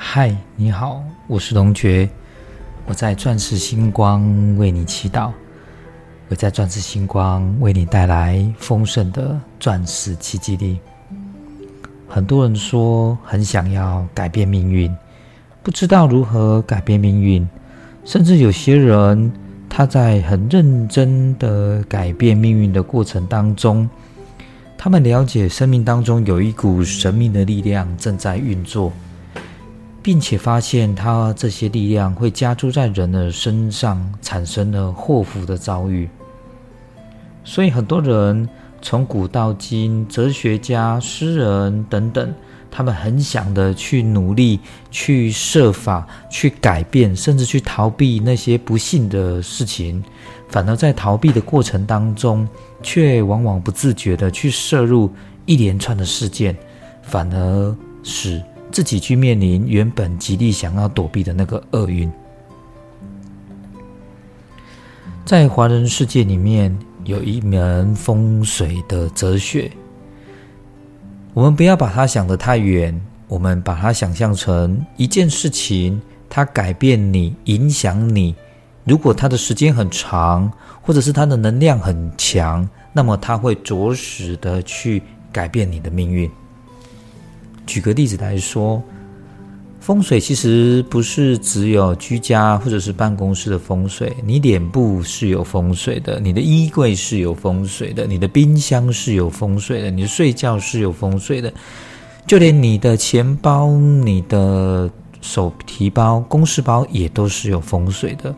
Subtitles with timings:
[0.00, 2.08] 嗨，你好，我是龙觉，
[2.86, 5.32] 我在钻石星光为你祈祷，
[6.28, 10.78] 我在钻石星光为你带来丰盛的钻石奇迹力。
[12.06, 14.96] 很多人说很想要改变命运，
[15.64, 17.46] 不知道如何改变命运，
[18.04, 19.30] 甚至有些人
[19.68, 23.90] 他在很认真的改变命运的过程当中，
[24.78, 28.92] 他们了解生命当中有一股神秘的力量正在运作。
[30.08, 36.08] 并且发现，他这些力量会加诸在人的身上，产生了祸福的遭遇。
[37.44, 38.48] 所以，很多人
[38.80, 42.32] 从古到今，哲学家、诗人等等，
[42.70, 50.02] 他们很想的去努力、去设法、去改变，甚至去逃避那些不幸的事情。
[50.48, 52.48] 反而在逃避的过程当中，
[52.82, 55.12] 却往往不自觉的去摄入
[55.44, 56.56] 一连串的事件，
[57.02, 58.42] 反而使。
[58.70, 62.10] 自己去面临原本极力想要躲避的那个厄运，
[65.24, 69.70] 在华人世界里面有一门风水的哲学，
[71.34, 78.34] 我们不要把它想得太远，我们把它想象成一件事情，它改变你、影响你。
[78.84, 80.50] 如果它的时间很长，
[80.82, 86.30] 或者是它的能量很强，那么它会着实的去改变你的命运。
[87.78, 88.82] 举个例子来说，
[89.78, 94.12] 风水其实不是只有居家或者是办公室的风水。
[94.26, 101.52] 你脸部是有风水的，你的衣柜是有风水的，你的冰箱是有风水的，你的睡觉是有风水的，
[102.26, 108.34] 就连你的钱包、你的手提包、公事包也都是有风水的。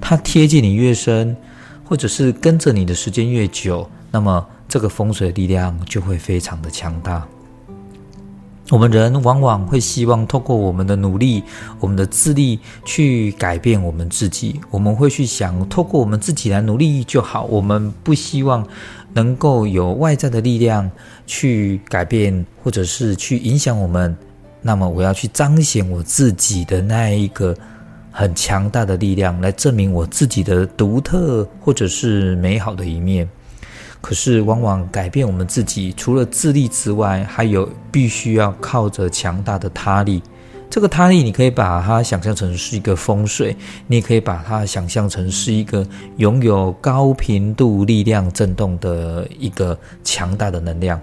[0.00, 1.36] 它贴近你越深，
[1.84, 7.24] 或者是跟着你的时间越久，那么这个风水的力量就会非常的强大。
[8.70, 11.42] 我们人往往会希望透过我们的努力、
[11.80, 14.58] 我们的智力去改变我们自己。
[14.70, 17.44] 我们会去想，透过我们自己来努力就好。
[17.44, 18.66] 我们不希望
[19.12, 20.90] 能够有外在的力量
[21.26, 24.16] 去改变，或者是去影响我们。
[24.62, 27.54] 那么，我要去彰显我自己的那一个
[28.10, 33.28] 很强大的力量，来证明我自己的独特或者是美好的一面。
[34.04, 40.22] 可是，往往改变我们自己，除了自力之外，还有必须要靠着强大的他力。
[40.68, 43.56] 这个他力，你可以把它想象成是一个风水，
[43.86, 45.86] 你也可以把它想象成是一个
[46.18, 51.00] 拥有高频度力量震动的一个强大的能量。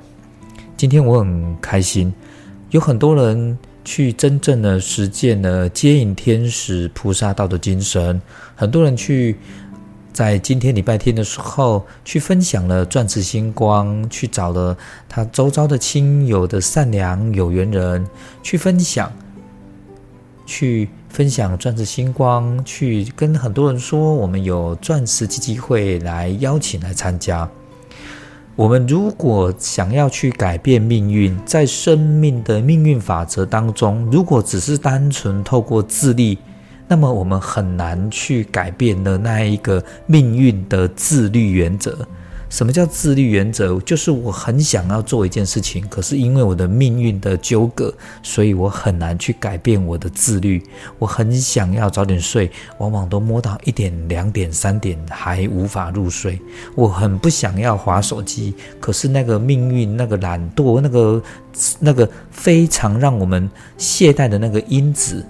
[0.77, 2.13] 今天我很开心，
[2.69, 8.21] 有很多人去真正的实践了接引天使菩萨道的精神，
[8.53, 9.35] 很多人去。
[10.13, 14.77] 在今天礼拜天的时候，去分享了钻石星光，去找了
[15.07, 18.05] 他周遭的亲友的善良有缘人
[18.43, 19.11] 去分享，
[20.45, 27.49] 去分享钻石星光，去跟很多人说，我们有钻石基金会来邀请来参加。
[28.57, 36.37] 我们如果想要去改变命运，在生命的命运法则当中，如果只是单纯透过智力。
[36.91, 42.05] 那么我们很难去改变的那一个命运的自律原则。
[42.49, 43.79] 什么叫自律原则？
[43.79, 50.61] 就是我很想要做一件事情，可是因为我的命运的纠葛，所以我很难去改变我的自律。
[50.99, 56.41] 我很想要早点睡，往往都摸到一点、两点、三点还无法入睡。
[56.75, 61.23] 我很不想要划手机，可是那个命运、那个懒惰、那个
[61.79, 65.25] 那个非常让我们懈怠的那个因子。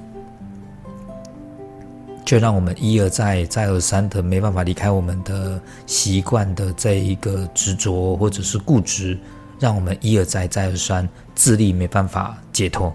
[2.25, 9.17] 却让我们一而再、再而三的没办法离开我们的习惯的这一个执着或者是固执，
[9.59, 12.93] 让我们一而再、再而三自力没办法解脱。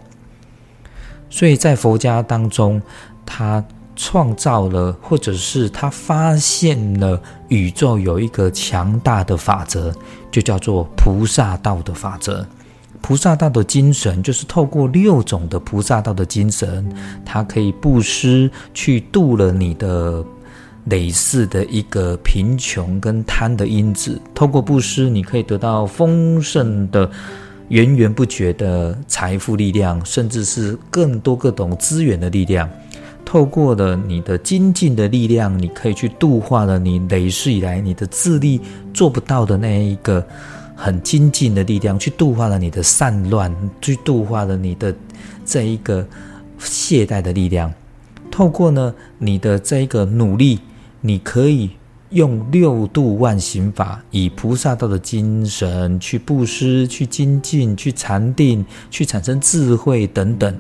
[1.29, 2.81] 所以在佛家当中，
[3.27, 3.63] 他
[3.97, 9.93] 创造了，或者是他发现了宇宙有一个强大的法则，
[10.31, 12.47] 就叫做菩萨道的法则。
[13.07, 16.85] 菩萨道的精神，就是透过六种的菩萨道的精神，
[17.25, 20.25] 它可以布施，去度了你的
[20.87, 24.21] 累世的一个贫穷跟贪的因子。
[24.35, 27.09] 透过布施，你可以得到丰盛的、
[27.69, 32.69] 源源不绝的财富力量，甚至是更多各种资源的力量。
[33.25, 38.61] 透过了你的精进的力量，你可以去度化了你累世以来你的智力
[38.93, 40.27] 做不到的那一个。
[40.77, 44.95] 很精进的力量，去度化了你的散乱，去度化了你的
[45.45, 46.07] 这一个
[46.59, 47.73] 懈怠的力量。
[48.31, 50.61] 透过呢你的这一个努力，
[51.01, 51.71] 你可以
[52.11, 60.55] 用六度万行法，以菩萨道的精神去布施、去精进、去禅定、去产生智慧等等。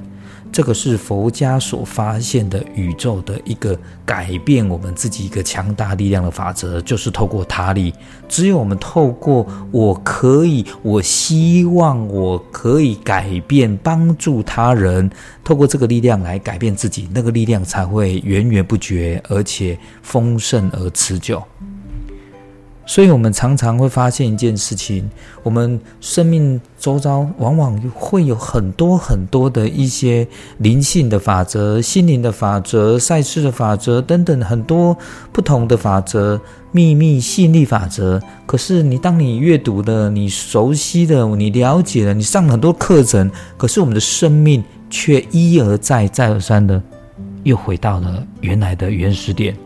[0.52, 7.93] 这个是佛家所发现的宇宙的一个改变我们自己一个强大力量的法则，就是透过他力。
[8.26, 15.10] 只有我们透过我可以，我希望我可以改变，帮助他人，
[15.44, 21.43] 透过这个力量来改变自己，那个力量才会源源不绝，而且丰盛而持久。
[22.88, 25.11] 所以，我们常常会发现一件事情：
[25.43, 30.27] 我们生命周遭往往会有很多很多的一些
[30.59, 34.97] 灵性的法则、心灵的法则、赛事的法则等等很多
[35.33, 36.41] 不同的法则、
[36.71, 38.23] 秘密吸引力法则。
[38.47, 46.81] 可是，你当你阅读了、你熟悉的、你了解了、你上很多课程，可是我们的生命却一而再、再而三的
[47.43, 49.56] 又回到了原来的原始点。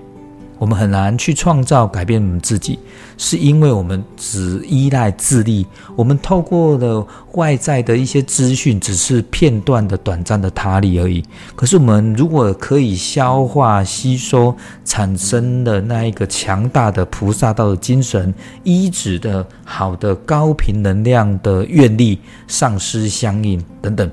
[0.60, 2.78] 我们很难去创造改变我们自己，
[3.16, 5.66] 是因为我们只依赖自力。
[5.96, 11.24] 我们透过了外在的一些资讯，只是片段的、短暂的他力而已。
[11.56, 14.54] 可是，我们如果可以消化吸收，
[14.84, 24.10] 产生的那一个强大的菩萨道的精神、医治的好的高频能量的愿力、上师相应等等。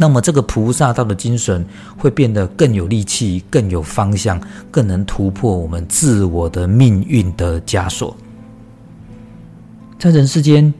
[0.00, 1.62] 那么，这个菩萨道的精神
[1.98, 8.16] 会变得更有力气、更有方向、更能突破我们自我的命运的枷锁。
[9.98, 10.72] 在人世间，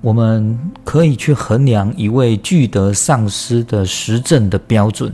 [0.00, 5.12] 我们可以去衡量一位具德上师的实证的标准，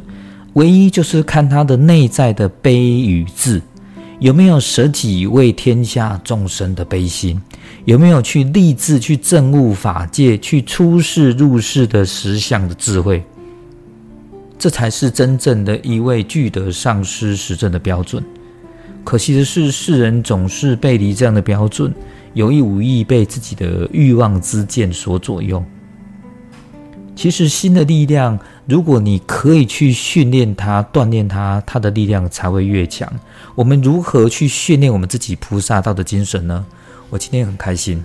[0.52, 3.62] 唯一就是看他的内在的悲与智。
[4.20, 7.40] 有没有舍己为天下众生的悲心？
[7.84, 13.22] 有没有去立志去证悟法界、去出世入世的实相的智慧？
[14.58, 18.24] 这才是真正的一位具德上师实证的标准。
[19.04, 21.94] 可惜的是，世人总是背离这样的标准，
[22.34, 25.62] 有意无意被自己的欲望之剑所左右。
[27.14, 33.10] 其实，新的力量，如果你可以去训练它、锻炼它，它的力量才会越强。
[33.54, 36.66] 我们如何去训练我们自己菩萨道的精神呢？
[37.10, 38.02] 我今天很开心，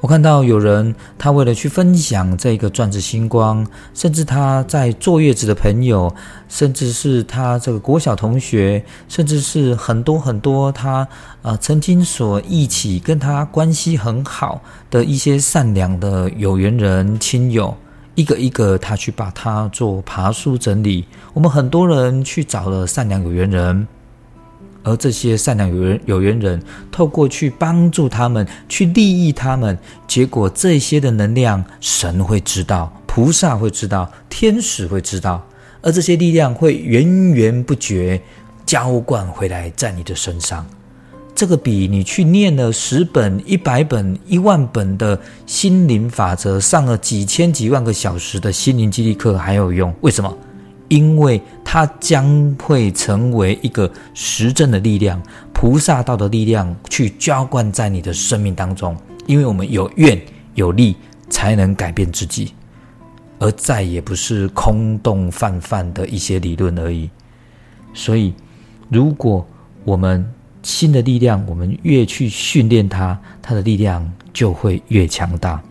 [0.00, 6.12] 我看到有人他为了去分享这个钻石星光，甚至他在坐月子的朋友，
[6.48, 11.06] 甚至是他这个国小同学，甚至是很多很多他
[11.42, 17.76] 啊曾经所一起跟他关系很好的一些善良的有缘人亲友。
[18.16, 21.04] 一个一个，他去把它做爬书整理。
[21.32, 23.88] 我们很多人去找了善良有缘人，
[24.84, 29.76] 而这些善良有缘有缘人，透过去帮助他们，去利益他们，
[30.06, 35.44] 结果这些的能量，神会知道，菩萨会知道，天使会知道，
[35.80, 38.20] 而这些力量会源源不绝
[38.66, 40.64] 浇灌回来在你的身上。
[41.34, 49.92] 这个比你去念了十本、一百本、一万本的心灵法则，上了几千几万个小时的心灵激励课还有用？
[50.02, 50.32] 为什么？
[50.88, 55.22] 因为它将会成为一个实证的力量，
[55.52, 58.96] 菩萨道的力量去浇灌在你的生命当中。
[59.26, 60.20] 因为我们有愿
[60.54, 60.94] 有力，
[61.30, 62.52] 才能改变自己，
[63.38, 67.08] 而再也不是空洞泛泛的一些理论而已。
[67.94, 68.34] 所以，
[68.90, 69.46] 如果
[69.84, 70.30] 我们
[70.62, 75.62] 新的力量，我们越去训练它，它的力量就会越强大。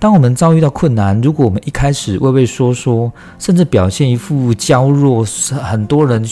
[0.00, 5.22] 当我们遭遇到困难，如果我们一开始畏畏缩缩，甚至表现一副娇弱，
[5.62, 6.26] 很多人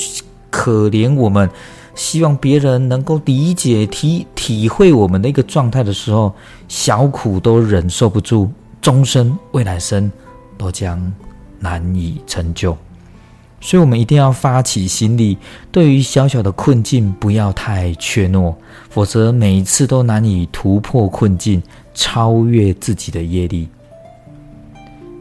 [0.49, 1.49] 可怜我们，
[1.95, 6.35] 希望别人能够理解、体体会我们的一个状态的时候，
[6.67, 8.51] 小苦都忍受不住，
[8.81, 10.11] 终身未来生
[10.57, 11.13] 都将
[11.61, 12.75] 难以成就。
[13.61, 15.37] 所以，我们一定要发起心力，
[15.71, 18.55] 对于小小的困境，不要太怯懦，
[18.89, 21.61] 否则每一次都难以突破困境，
[21.99, 23.69] 超越自己的业力。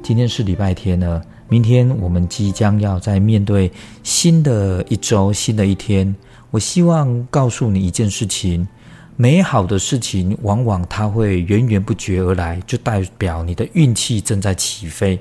[0.03, 1.19] 今天是礼拜天呢，
[1.50, 3.72] 明天我们即将要在面对
[4.03, 6.15] 新的一周、新的一天。
[6.51, 8.67] 我希望告诉你一件事情：
[9.15, 15.19] 美好的事情往往它会源源不绝而来，就代表你的运气正在起飞。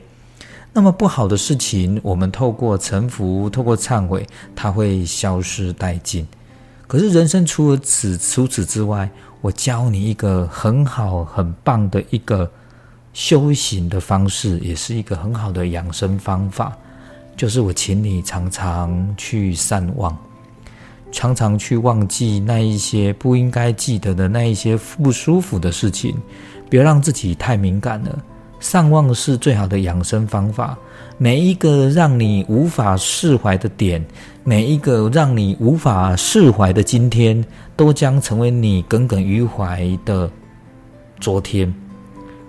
[0.74, 6.26] 那么不好的事情，我们透过沉浮，透过忏悔，它会消失殆尽。
[6.86, 12.50] 可是人生除了此除此之外，我教你一个很好很棒的一个
[13.12, 16.76] 修行的方式，也是一个很好的养生方法，
[17.36, 20.16] 就是我请你常常去善忘，
[21.12, 26.16] 常常去忘记那一些不应该记得的那一些不舒服的事情，
[26.68, 28.18] 别让自己太敏感了。
[28.60, 30.76] 上望是最好的养生方法。
[31.18, 34.04] 每一个让你无法释怀的点，
[34.44, 37.42] 每一个让你无法释怀的今天，
[37.74, 40.30] 都将成为你耿耿于怀的
[41.18, 41.72] 昨天。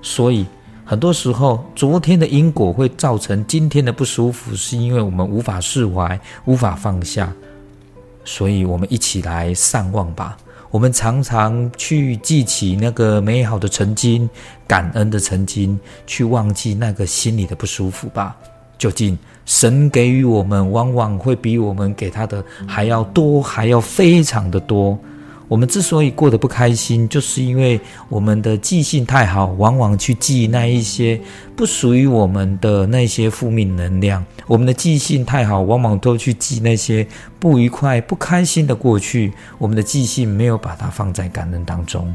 [0.02, 0.46] 所以，
[0.84, 7.32] 很多时候，昨天的因果会造成今天的不舒服，是因为我们无法释怀，无法放下。
[8.26, 10.38] 所以，我们一起来善忘吧。
[10.78, 14.30] 我们常常去记起那个美好的曾经，
[14.68, 18.38] 感恩的曾经，去忘记那个心里的不舒服吧。
[18.78, 19.18] 究竟，
[19.48, 24.96] 神给予我们，往往会比我们给他的还要多，还要非常的多。
[25.48, 31.20] 我们之所以过得不开心，就是因为我们的记性太好，往往去记那一些
[31.56, 34.25] 不属于我们的那些负面能量。
[34.46, 37.08] 我们的记性太好，往往都去记那些
[37.39, 39.32] 不愉快、不开心的过去。
[39.58, 42.13] 我们的记性没有把它放在感恩当中。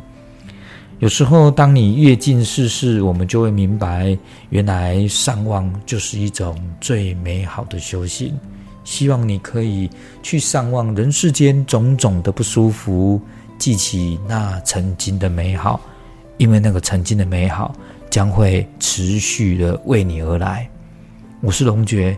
[0.98, 4.16] 有时候，当你阅尽世事，我们就会明白，
[4.50, 8.38] 原来上望就是一种最美好的修行。
[8.84, 9.88] 希望你可以
[10.22, 13.20] 去上望人世间种种的不舒服，
[13.58, 15.80] 记起那曾经的美好，
[16.36, 17.74] 因为那个曾经的美好
[18.10, 20.68] 将会持续的为你而来。
[21.40, 22.16] 我是龙觉，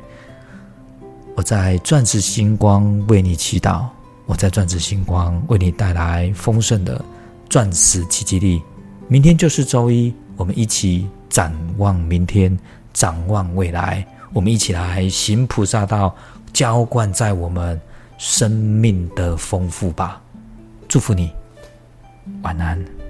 [1.35, 3.87] 我在钻石星光为你祈祷，
[4.27, 7.05] 我在钻石星光为你带来丰盛的
[7.49, 8.63] 钻石奇迹力。
[9.07, 12.59] 明天就是周一，我们一起展望明天，
[12.95, 16.15] 展望未来，我们一起来行菩萨道。
[16.53, 17.81] 浇灌在我们
[18.17, 20.23] 生命的丰富吧，
[20.87, 21.33] 祝福你，
[22.43, 23.04] 晚安。